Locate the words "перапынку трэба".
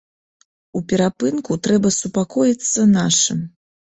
0.93-1.91